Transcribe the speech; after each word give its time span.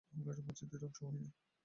হামলায় 0.09 0.43
মসজিদটি 0.47 0.77
ধ্বংস 0.81 0.97
হয়নি। 1.03 1.27